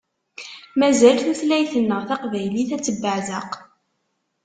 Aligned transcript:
Mazal 0.79 1.17
tutlayt-nneɣ 1.23 2.01
taqbaylit 2.09 2.69
ad 2.75 2.83
tebbeɛzeq. 2.83 3.51